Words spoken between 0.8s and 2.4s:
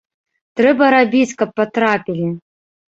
рабіць, каб патрапілі.